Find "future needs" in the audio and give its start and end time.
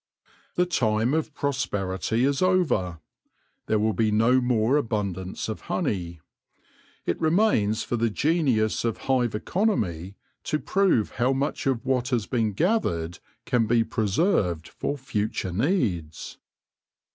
14.97-16.39